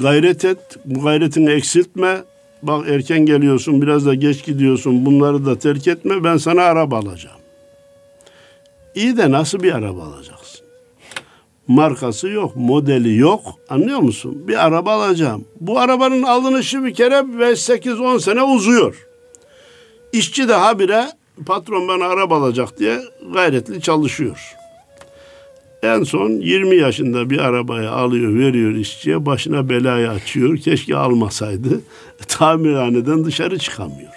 [0.00, 0.58] Gayret et.
[0.84, 2.22] Bu gayretini eksiltme.
[2.62, 5.06] Bak erken geliyorsun, biraz da geç gidiyorsun.
[5.06, 6.24] Bunları da terk etme.
[6.24, 7.36] Ben sana araba alacağım.
[8.94, 10.66] İyi de nasıl bir araba alacaksın?
[11.68, 13.40] Markası yok, modeli yok.
[13.68, 14.44] Anlıyor musun?
[14.48, 15.44] Bir araba alacağım.
[15.60, 19.06] Bu arabanın alınışı bir kere 8-10 sene uzuyor.
[20.12, 21.06] İşçi de habire
[21.46, 23.00] patron bana araba alacak diye
[23.32, 24.54] gayretli çalışıyor.
[25.82, 30.58] En son 20 yaşında bir arabayı alıyor, veriyor işçiye, başına belayı açıyor.
[30.58, 31.80] Keşke almasaydı.
[32.28, 34.12] Tamirhaneden dışarı çıkamıyor.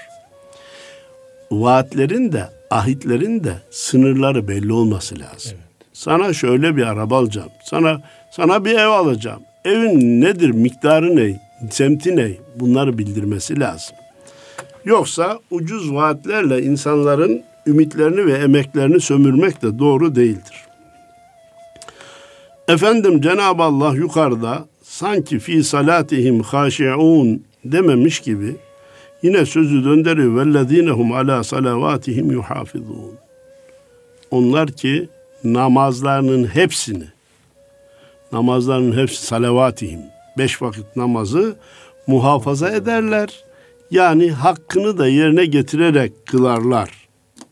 [1.51, 5.57] Vaatlerin de, ahitlerin de sınırları belli olması lazım.
[5.93, 7.49] Sana şöyle bir araba alacağım.
[7.63, 8.01] Sana
[8.31, 9.41] sana bir ev alacağım.
[9.65, 11.39] Evin nedir, miktarı ne,
[11.71, 12.31] semti ne?
[12.55, 13.95] Bunları bildirmesi lazım.
[14.85, 20.64] Yoksa ucuz vaatlerle insanların ümitlerini ve emeklerini sömürmek de doğru değildir.
[22.67, 28.55] Efendim Cenab-ı Allah yukarıda sanki fi salatihim haşi'un dememiş gibi
[29.23, 30.35] yine sözü döndürüyor.
[30.35, 33.11] Vellezinehum ala salavatihim yuhafizun.
[34.31, 35.09] Onlar ki
[35.43, 37.05] namazlarının hepsini
[38.31, 39.99] namazlarının hepsi salavatihim
[40.37, 41.55] beş vakit namazı
[42.07, 43.43] muhafaza ederler.
[43.91, 46.89] Yani hakkını da yerine getirerek kılarlar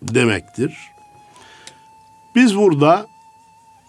[0.02, 0.74] demektir.
[2.36, 3.13] Biz burada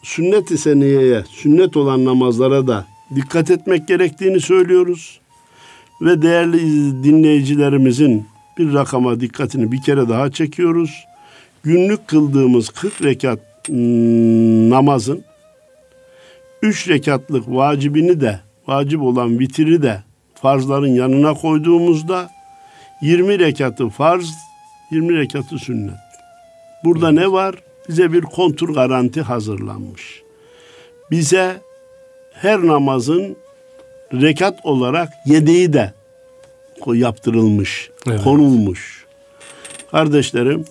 [0.05, 5.21] sünnet-i seniyeye, sünnet olan namazlara da dikkat etmek gerektiğini söylüyoruz.
[6.01, 6.59] Ve değerli
[7.05, 8.27] dinleyicilerimizin
[8.59, 11.05] bir rakama dikkatini bir kere daha çekiyoruz.
[11.63, 15.25] Günlük kıldığımız 40 rekat ım, namazın
[16.63, 20.03] 3 rekatlık vacibini de, vacip olan vitiri de
[20.35, 22.31] farzların yanına koyduğumuzda
[23.03, 24.31] 20 rekatı farz,
[24.91, 25.95] 20 rekatı sünnet.
[26.85, 27.55] Burada ne var?
[27.89, 30.23] Bize bir kontur garanti hazırlanmış.
[31.11, 31.61] Bize
[32.33, 33.37] her namazın
[34.13, 35.93] rekat olarak yedeği de
[36.87, 38.25] yaptırılmış, evet.
[38.25, 39.05] konulmuş.
[39.91, 40.65] Kardeşlerim,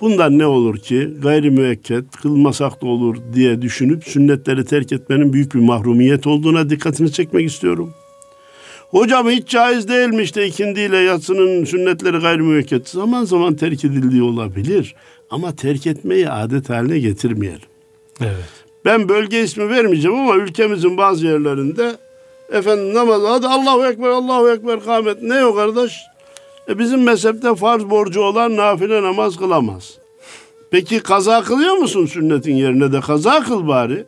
[0.00, 5.54] bundan ne olur ki gayri müekket kılmasak da olur diye düşünüp sünnetleri terk etmenin büyük
[5.54, 7.94] bir mahrumiyet olduğuna dikkatini çekmek istiyorum.
[8.92, 12.88] Hocam hiç caiz değilmiş de ikindiyle yatsının sünnetleri gayri müekket.
[12.88, 14.94] Zaman zaman terk edildiği olabilir.
[15.30, 17.68] Ama terk etmeyi adet haline getirmeyelim.
[18.20, 18.64] Evet.
[18.84, 21.96] Ben bölge ismi vermeyeceğim ama ülkemizin bazı yerlerinde
[22.52, 25.22] efendim namaz hadi Allahu Ekber Allahu Ekber kâmet.
[25.22, 26.00] Ne o kardeş?
[26.68, 29.98] E bizim mezhepte farz borcu olan nafile namaz kılamaz.
[30.70, 34.04] Peki kaza kılıyor musun sünnetin yerine de kaza kıl bari.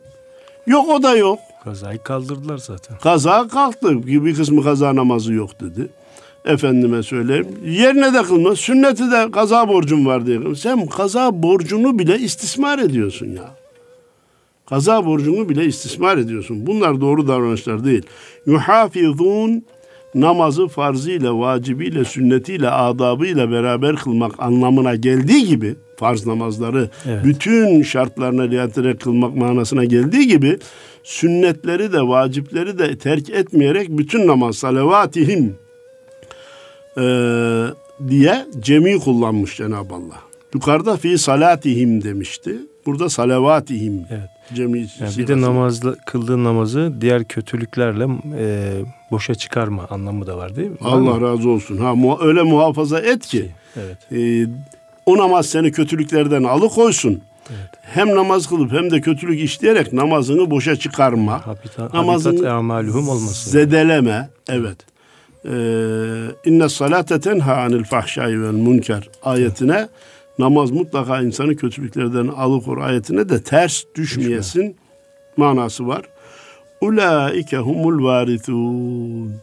[0.67, 1.39] Yok o da yok.
[1.65, 2.97] Kazayı kaldırdılar zaten.
[2.97, 4.07] Kaza kalktı.
[4.07, 5.87] Bir kısmı kaza namazı yok dedi.
[6.45, 7.47] Efendime söyleyeyim.
[7.65, 8.55] Yerine de kılma.
[8.55, 10.55] Sünneti de kaza borcum var diye.
[10.55, 13.49] Sen kaza borcunu bile istismar ediyorsun ya.
[14.65, 16.67] Kaza borcunu bile istismar ediyorsun.
[16.67, 18.03] Bunlar doğru davranışlar değil.
[18.45, 19.63] Yuhafizun
[20.15, 27.25] namazı farzıyla, vacibiyle, sünnetiyle, adabıyla beraber kılmak anlamına geldiği gibi farz namazları evet.
[27.25, 30.59] bütün şartlarına riayet kılmak manasına geldiği gibi
[31.05, 35.55] sünnetleri de vacipleri de terk etmeyerek bütün namaz salavatihim
[36.97, 37.03] e,
[38.09, 40.19] diye cemi kullanmış Cenab-ı Allah.
[40.53, 42.55] Yukarıda fi salatihim demişti.
[42.85, 44.05] Burada salavatihim.
[44.11, 44.29] Evet.
[44.53, 48.73] Cemi yani bir de namazla kıldığın namazı diğer kötülüklerle e,
[49.11, 50.77] boşa çıkarma anlamı da var değil mi?
[50.81, 51.77] Allah razı olsun.
[51.77, 53.51] Ha mu, öyle muhafaza et ki.
[53.75, 53.97] Evet.
[54.11, 54.47] E,
[55.05, 57.21] o namaz seni kötülüklerden alıkoysun.
[57.49, 57.69] Evet.
[57.81, 61.47] Hem namaz kılıp hem de kötülük işleyerek namazını boşa çıkarma.
[61.47, 63.51] Habitat, namazını habitat olmasın.
[63.51, 64.29] Zedeleme.
[64.49, 64.77] Evet.
[65.45, 69.87] Ee, İnne salate tenha anil fahşai vel münker ayetine
[70.39, 74.75] namaz mutlaka insanı kötülüklerden alıkor ayetine de ters düşmeyesin Düşme.
[75.37, 76.01] manası var.
[76.81, 79.33] Ulaike humul varithun.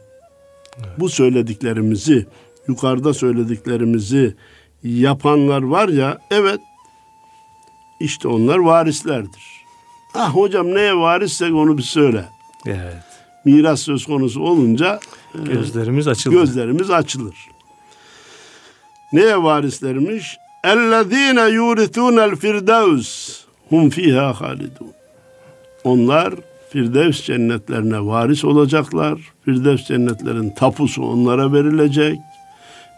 [0.79, 0.89] Evet.
[0.99, 2.27] Bu söylediklerimizi,
[2.69, 4.35] yukarıda söylediklerimizi
[4.83, 6.61] yapanlar var ya, evet
[8.02, 9.66] işte onlar varislerdir.
[10.14, 12.26] Ah hocam neye varissek onu bir söyle.
[12.66, 13.04] Evet.
[13.46, 15.00] Miras söz konusu olunca
[15.36, 16.36] e, gözlerimiz açılır.
[16.36, 17.36] Gözlerimiz açılır.
[19.14, 20.38] Neye varislermiş?
[20.64, 24.88] اَلَّذ۪ينَ يُورِثُونَ الْفِرْدَوْسِ hum fiha halidun.
[25.84, 26.34] Onlar
[26.70, 29.20] Firdevs cennetlerine varis olacaklar.
[29.46, 32.20] Firdevs cennetlerin tapusu onlara verilecek.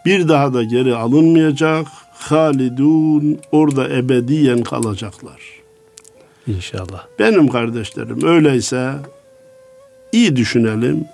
[0.05, 1.88] Bir daha da geri alınmayacak.
[2.14, 5.40] Halidun orada ebediyen kalacaklar.
[6.46, 7.06] İnşallah.
[7.18, 8.92] Benim kardeşlerim öyleyse
[10.12, 11.04] iyi düşünelim.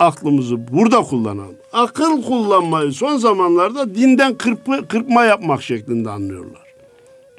[0.00, 1.56] Aklımızı burada kullanalım.
[1.72, 6.70] Akıl kullanmayı son zamanlarda dinden kırpı, kırpma yapmak şeklinde anlıyorlar.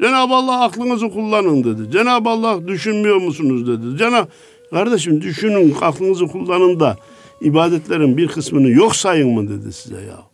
[0.01, 1.91] Cenab-ı Allah aklınızı kullanın dedi.
[1.91, 3.97] Cenab-ı Allah düşünmüyor musunuz dedi.
[3.97, 4.27] Cenab
[4.71, 6.97] Kardeşim düşünün aklınızı kullanın da
[7.41, 10.30] ibadetlerin bir kısmını yok sayın mı dedi size ya.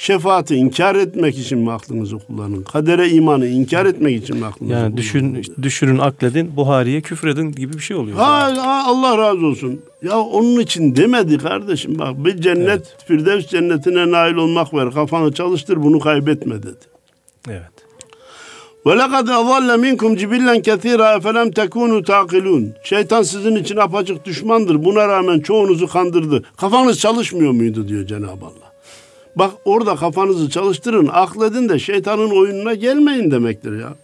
[0.00, 2.62] Şefaati inkar etmek için mi aklınızı kullanın?
[2.62, 5.62] Kadere imanı inkar etmek için mi aklınızı yani düşün, kullanın?
[5.62, 8.16] Düşünün, akledin, Buhari'ye küfredin gibi bir şey oluyor.
[8.16, 9.80] Ha, ha, Allah razı olsun.
[10.02, 12.96] Ya onun için demedi kardeşim bak bir cennet, evet.
[13.06, 14.94] Firdevs cennetine nail olmak var.
[14.94, 16.86] Kafanı çalıştır bunu kaybetme dedi.
[17.48, 17.72] Evet.
[18.86, 22.72] Ve lekad ezalle minkum cibillen kethira efelem tekunu takilun.
[22.84, 24.84] Şeytan sizin için apaçık düşmandır.
[24.84, 26.42] Buna rağmen çoğunuzu kandırdı.
[26.56, 28.69] Kafanız çalışmıyor muydu diyor Cenab-ı Allah.
[29.36, 33.94] Bak orada kafanızı çalıştırın, akledin de şeytanın oyununa gelmeyin demektir ya.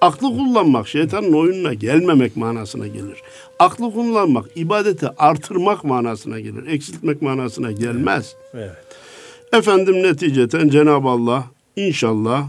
[0.00, 3.22] Aklı kullanmak şeytanın oyununa gelmemek manasına gelir.
[3.58, 6.66] Aklı kullanmak ibadeti artırmak manasına gelir.
[6.66, 8.34] Eksiltmek manasına gelmez.
[8.54, 8.70] Evet.
[9.52, 11.44] Efendim neticeten Cenab-ı Allah
[11.76, 12.44] inşallah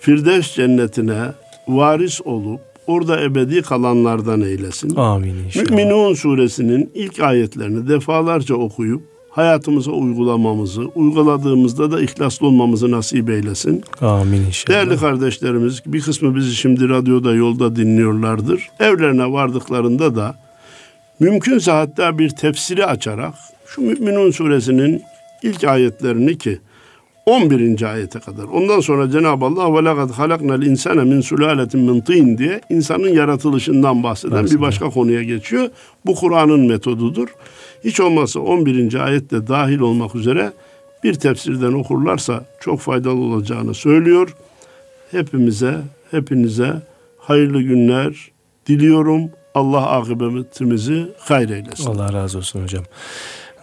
[0.00, 1.32] Firdevs cennetine
[1.68, 4.96] varis olup orada ebedi kalanlardan eylesin.
[4.96, 5.70] Amin inşallah.
[5.70, 9.02] Müminun suresinin ilk ayetlerini defalarca okuyup
[9.36, 13.84] hayatımıza uygulamamızı, uyguladığımızda da ihlaslı olmamızı nasip eylesin.
[14.00, 14.76] Amin inşallah.
[14.76, 18.68] Değerli kardeşlerimiz, bir kısmı bizi şimdi radyoda, yolda dinliyorlardır.
[18.80, 20.34] Evlerine vardıklarında da
[21.20, 23.34] mümkünse hatta bir tefsiri açarak
[23.66, 25.02] şu Müminun suresinin
[25.42, 26.58] ilk ayetlerini ki
[27.26, 27.82] 11.
[27.82, 28.44] ayete kadar.
[28.44, 34.02] Ondan sonra Cenab-ı Allah ve lekad halaknal insane min sulaletin min tin diye insanın yaratılışından
[34.02, 35.68] bahseden bir başka konuya geçiyor.
[36.06, 37.28] Bu Kur'an'ın metodudur.
[37.84, 38.94] Hiç olmazsa 11.
[38.94, 40.52] ayette dahil olmak üzere
[41.04, 44.36] bir tefsirden okurlarsa çok faydalı olacağını söylüyor.
[45.10, 46.82] Hepimize, hepinize
[47.18, 48.30] hayırlı günler
[48.66, 49.30] diliyorum.
[49.54, 51.90] Allah akıbetimizi hayır eylesin.
[51.90, 52.84] Allah razı olsun hocam.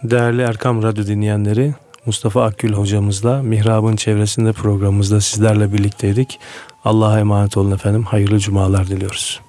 [0.02, 1.74] Değerli Erkam Radyo dinleyenleri,
[2.06, 6.38] Mustafa Akgül hocamızla Mihrab'ın çevresinde programımızda sizlerle birlikteydik.
[6.84, 8.02] Allah'a emanet olun efendim.
[8.02, 9.40] Hayırlı cumalar diliyoruz.